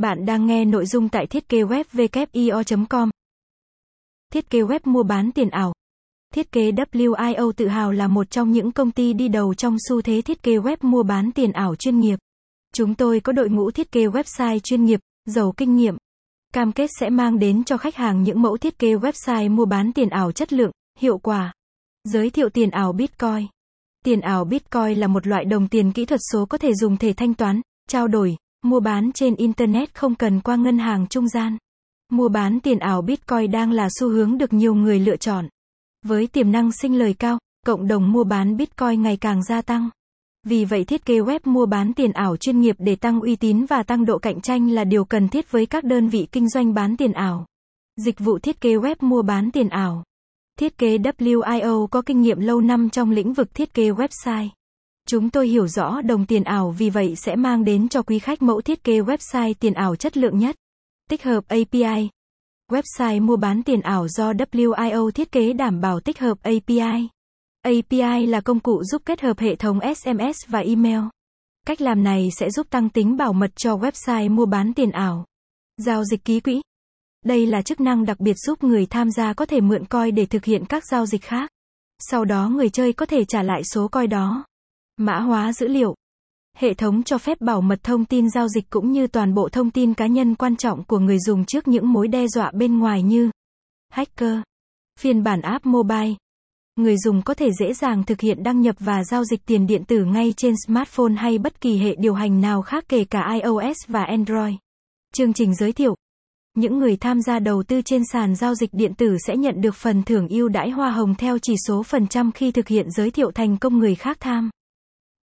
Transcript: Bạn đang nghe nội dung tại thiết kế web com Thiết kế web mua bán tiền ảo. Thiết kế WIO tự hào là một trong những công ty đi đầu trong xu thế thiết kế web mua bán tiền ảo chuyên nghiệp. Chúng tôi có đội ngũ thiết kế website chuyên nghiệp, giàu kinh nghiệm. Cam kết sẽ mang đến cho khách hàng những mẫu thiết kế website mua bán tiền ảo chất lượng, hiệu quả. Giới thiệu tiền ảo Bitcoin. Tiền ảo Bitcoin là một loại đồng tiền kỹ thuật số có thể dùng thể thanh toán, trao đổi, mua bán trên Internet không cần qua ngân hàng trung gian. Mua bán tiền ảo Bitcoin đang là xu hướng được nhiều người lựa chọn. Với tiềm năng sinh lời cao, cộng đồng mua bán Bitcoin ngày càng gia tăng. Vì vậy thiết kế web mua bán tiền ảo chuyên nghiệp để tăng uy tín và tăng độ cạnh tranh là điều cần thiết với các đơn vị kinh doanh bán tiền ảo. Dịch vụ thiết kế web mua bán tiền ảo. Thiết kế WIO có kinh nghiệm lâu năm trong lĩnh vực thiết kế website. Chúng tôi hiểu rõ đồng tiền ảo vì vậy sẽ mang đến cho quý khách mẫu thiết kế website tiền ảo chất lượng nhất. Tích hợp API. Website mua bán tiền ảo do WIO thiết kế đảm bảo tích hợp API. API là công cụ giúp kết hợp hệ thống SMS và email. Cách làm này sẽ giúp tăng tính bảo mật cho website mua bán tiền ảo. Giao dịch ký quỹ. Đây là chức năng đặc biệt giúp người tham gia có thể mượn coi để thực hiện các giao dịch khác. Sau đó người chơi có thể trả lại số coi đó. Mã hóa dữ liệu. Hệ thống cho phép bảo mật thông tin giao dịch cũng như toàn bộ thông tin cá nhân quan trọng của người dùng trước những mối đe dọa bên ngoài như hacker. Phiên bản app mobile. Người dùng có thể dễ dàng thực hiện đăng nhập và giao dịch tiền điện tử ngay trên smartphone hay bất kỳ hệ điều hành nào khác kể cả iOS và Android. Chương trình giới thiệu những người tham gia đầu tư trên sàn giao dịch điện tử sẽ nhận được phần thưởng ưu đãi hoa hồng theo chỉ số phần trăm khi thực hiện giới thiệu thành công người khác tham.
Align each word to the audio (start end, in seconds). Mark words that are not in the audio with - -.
Bạn 0.00 0.26
đang 0.26 0.46
nghe 0.46 0.64
nội 0.64 0.86
dung 0.86 1.08
tại 1.08 1.26
thiết 1.26 1.48
kế 1.48 1.58
web 1.62 2.86
com 2.88 3.10
Thiết 4.32 4.50
kế 4.50 4.58
web 4.58 4.80
mua 4.84 5.02
bán 5.02 5.32
tiền 5.32 5.50
ảo. 5.50 5.72
Thiết 6.34 6.52
kế 6.52 6.70
WIO 6.70 7.52
tự 7.52 7.68
hào 7.68 7.92
là 7.92 8.08
một 8.08 8.30
trong 8.30 8.52
những 8.52 8.72
công 8.72 8.90
ty 8.90 9.12
đi 9.12 9.28
đầu 9.28 9.54
trong 9.54 9.76
xu 9.88 10.02
thế 10.02 10.22
thiết 10.22 10.42
kế 10.42 10.52
web 10.52 10.76
mua 10.80 11.02
bán 11.02 11.32
tiền 11.32 11.52
ảo 11.52 11.76
chuyên 11.76 12.00
nghiệp. 12.00 12.18
Chúng 12.74 12.94
tôi 12.94 13.20
có 13.20 13.32
đội 13.32 13.48
ngũ 13.48 13.70
thiết 13.70 13.92
kế 13.92 14.06
website 14.06 14.58
chuyên 14.58 14.84
nghiệp, 14.84 15.00
giàu 15.26 15.52
kinh 15.56 15.76
nghiệm. 15.76 15.96
Cam 16.52 16.72
kết 16.72 16.90
sẽ 17.00 17.10
mang 17.10 17.38
đến 17.38 17.64
cho 17.64 17.76
khách 17.76 17.96
hàng 17.96 18.22
những 18.22 18.42
mẫu 18.42 18.56
thiết 18.56 18.78
kế 18.78 18.94
website 18.94 19.50
mua 19.50 19.64
bán 19.64 19.92
tiền 19.92 20.08
ảo 20.08 20.32
chất 20.32 20.52
lượng, 20.52 20.72
hiệu 20.98 21.18
quả. 21.18 21.52
Giới 22.04 22.30
thiệu 22.30 22.48
tiền 22.48 22.70
ảo 22.70 22.92
Bitcoin. 22.92 23.46
Tiền 24.04 24.20
ảo 24.20 24.44
Bitcoin 24.44 24.98
là 24.98 25.06
một 25.06 25.26
loại 25.26 25.44
đồng 25.44 25.68
tiền 25.68 25.92
kỹ 25.92 26.04
thuật 26.04 26.20
số 26.32 26.46
có 26.46 26.58
thể 26.58 26.74
dùng 26.74 26.96
thể 26.96 27.12
thanh 27.12 27.34
toán, 27.34 27.60
trao 27.88 28.08
đổi, 28.08 28.36
mua 28.62 28.80
bán 28.80 29.12
trên 29.12 29.34
Internet 29.34 29.94
không 29.94 30.14
cần 30.14 30.40
qua 30.40 30.56
ngân 30.56 30.78
hàng 30.78 31.06
trung 31.06 31.28
gian. 31.28 31.56
Mua 32.12 32.28
bán 32.28 32.60
tiền 32.60 32.78
ảo 32.78 33.02
Bitcoin 33.02 33.50
đang 33.50 33.72
là 33.72 33.88
xu 34.00 34.08
hướng 34.08 34.38
được 34.38 34.52
nhiều 34.52 34.74
người 34.74 35.00
lựa 35.00 35.16
chọn. 35.16 35.48
Với 36.06 36.26
tiềm 36.26 36.52
năng 36.52 36.72
sinh 36.72 36.98
lời 36.98 37.14
cao, 37.18 37.38
cộng 37.66 37.88
đồng 37.88 38.12
mua 38.12 38.24
bán 38.24 38.56
Bitcoin 38.56 39.02
ngày 39.02 39.16
càng 39.16 39.42
gia 39.42 39.62
tăng. 39.62 39.90
Vì 40.46 40.64
vậy 40.64 40.84
thiết 40.84 41.04
kế 41.04 41.14
web 41.14 41.40
mua 41.44 41.66
bán 41.66 41.94
tiền 41.94 42.12
ảo 42.12 42.36
chuyên 42.36 42.60
nghiệp 42.60 42.76
để 42.78 42.96
tăng 42.96 43.20
uy 43.20 43.36
tín 43.36 43.64
và 43.64 43.82
tăng 43.82 44.04
độ 44.04 44.18
cạnh 44.18 44.40
tranh 44.40 44.70
là 44.70 44.84
điều 44.84 45.04
cần 45.04 45.28
thiết 45.28 45.50
với 45.50 45.66
các 45.66 45.84
đơn 45.84 46.08
vị 46.08 46.28
kinh 46.32 46.48
doanh 46.48 46.74
bán 46.74 46.96
tiền 46.96 47.12
ảo. 47.12 47.46
Dịch 47.96 48.18
vụ 48.18 48.38
thiết 48.38 48.60
kế 48.60 48.74
web 48.74 48.94
mua 49.00 49.22
bán 49.22 49.50
tiền 49.50 49.68
ảo. 49.68 50.04
Thiết 50.58 50.78
kế 50.78 50.98
WIO 50.98 51.86
có 51.86 52.02
kinh 52.02 52.20
nghiệm 52.20 52.40
lâu 52.40 52.60
năm 52.60 52.90
trong 52.90 53.10
lĩnh 53.10 53.32
vực 53.32 53.54
thiết 53.54 53.74
kế 53.74 53.90
website. 53.90 54.48
Chúng 55.10 55.30
tôi 55.30 55.48
hiểu 55.48 55.68
rõ 55.68 56.00
đồng 56.02 56.26
tiền 56.26 56.44
ảo 56.44 56.74
vì 56.78 56.90
vậy 56.90 57.16
sẽ 57.16 57.36
mang 57.36 57.64
đến 57.64 57.88
cho 57.88 58.02
quý 58.02 58.18
khách 58.18 58.42
mẫu 58.42 58.60
thiết 58.60 58.84
kế 58.84 59.00
website 59.00 59.54
tiền 59.60 59.74
ảo 59.74 59.96
chất 59.96 60.16
lượng 60.16 60.38
nhất. 60.38 60.56
Tích 61.08 61.22
hợp 61.22 61.44
API. 61.48 62.08
Website 62.70 63.22
mua 63.22 63.36
bán 63.36 63.62
tiền 63.62 63.80
ảo 63.80 64.08
do 64.08 64.32
WIO 64.32 65.10
thiết 65.10 65.32
kế 65.32 65.52
đảm 65.52 65.80
bảo 65.80 66.00
tích 66.00 66.18
hợp 66.18 66.38
API. 66.42 67.08
API 67.62 68.26
là 68.26 68.40
công 68.40 68.60
cụ 68.60 68.84
giúp 68.84 69.02
kết 69.04 69.20
hợp 69.20 69.38
hệ 69.38 69.56
thống 69.56 69.78
SMS 69.96 70.48
và 70.48 70.58
email. 70.58 71.00
Cách 71.66 71.80
làm 71.80 72.02
này 72.02 72.28
sẽ 72.38 72.50
giúp 72.50 72.70
tăng 72.70 72.88
tính 72.88 73.16
bảo 73.16 73.32
mật 73.32 73.50
cho 73.56 73.76
website 73.76 74.30
mua 74.30 74.46
bán 74.46 74.74
tiền 74.74 74.90
ảo. 74.90 75.24
Giao 75.76 76.04
dịch 76.04 76.24
ký 76.24 76.40
quỹ. 76.40 76.62
Đây 77.24 77.46
là 77.46 77.62
chức 77.62 77.80
năng 77.80 78.04
đặc 78.04 78.20
biệt 78.20 78.34
giúp 78.46 78.64
người 78.64 78.86
tham 78.86 79.10
gia 79.10 79.32
có 79.32 79.46
thể 79.46 79.60
mượn 79.60 79.84
coi 79.84 80.10
để 80.10 80.26
thực 80.26 80.44
hiện 80.44 80.64
các 80.68 80.84
giao 80.90 81.06
dịch 81.06 81.22
khác. 81.22 81.50
Sau 81.98 82.24
đó 82.24 82.48
người 82.48 82.68
chơi 82.68 82.92
có 82.92 83.06
thể 83.06 83.24
trả 83.24 83.42
lại 83.42 83.62
số 83.64 83.88
coi 83.88 84.06
đó. 84.06 84.44
Mã 85.00 85.20
hóa 85.20 85.52
dữ 85.52 85.68
liệu. 85.68 85.94
Hệ 86.56 86.74
thống 86.74 87.02
cho 87.02 87.18
phép 87.18 87.40
bảo 87.40 87.60
mật 87.60 87.82
thông 87.82 88.04
tin 88.04 88.30
giao 88.30 88.48
dịch 88.48 88.70
cũng 88.70 88.92
như 88.92 89.06
toàn 89.06 89.34
bộ 89.34 89.48
thông 89.48 89.70
tin 89.70 89.94
cá 89.94 90.06
nhân 90.06 90.34
quan 90.34 90.56
trọng 90.56 90.84
của 90.84 90.98
người 90.98 91.18
dùng 91.18 91.44
trước 91.44 91.68
những 91.68 91.92
mối 91.92 92.08
đe 92.08 92.26
dọa 92.26 92.50
bên 92.54 92.78
ngoài 92.78 93.02
như 93.02 93.30
hacker. 93.92 94.38
Phiên 95.00 95.22
bản 95.22 95.40
app 95.40 95.66
mobile. 95.66 96.14
Người 96.76 96.96
dùng 97.04 97.22
có 97.22 97.34
thể 97.34 97.50
dễ 97.60 97.74
dàng 97.74 98.04
thực 98.04 98.20
hiện 98.20 98.42
đăng 98.42 98.60
nhập 98.60 98.76
và 98.78 99.04
giao 99.04 99.24
dịch 99.24 99.46
tiền 99.46 99.66
điện 99.66 99.84
tử 99.84 100.04
ngay 100.04 100.34
trên 100.36 100.54
smartphone 100.66 101.14
hay 101.16 101.38
bất 101.38 101.60
kỳ 101.60 101.78
hệ 101.78 101.94
điều 101.98 102.14
hành 102.14 102.40
nào 102.40 102.62
khác 102.62 102.84
kể 102.88 103.04
cả 103.04 103.38
iOS 103.42 103.76
và 103.88 104.04
Android. 104.04 104.54
Chương 105.14 105.32
trình 105.32 105.54
giới 105.54 105.72
thiệu 105.72 105.94
những 106.56 106.78
người 106.78 106.96
tham 106.96 107.22
gia 107.22 107.38
đầu 107.38 107.62
tư 107.62 107.82
trên 107.82 108.02
sàn 108.12 108.34
giao 108.34 108.54
dịch 108.54 108.70
điện 108.72 108.94
tử 108.94 109.16
sẽ 109.26 109.36
nhận 109.36 109.60
được 109.60 109.74
phần 109.74 110.02
thưởng 110.02 110.28
ưu 110.28 110.48
đãi 110.48 110.70
hoa 110.70 110.90
hồng 110.90 111.14
theo 111.14 111.38
chỉ 111.38 111.54
số 111.66 111.82
phần 111.82 112.06
trăm 112.06 112.32
khi 112.32 112.52
thực 112.52 112.68
hiện 112.68 112.90
giới 112.90 113.10
thiệu 113.10 113.30
thành 113.30 113.56
công 113.56 113.78
người 113.78 113.94
khác 113.94 114.16
tham. 114.20 114.50